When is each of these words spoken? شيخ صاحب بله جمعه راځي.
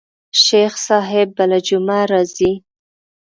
شيخ 0.43 0.73
صاحب 0.87 1.27
بله 1.37 1.57
جمعه 1.67 2.03
راځي. 2.11 2.51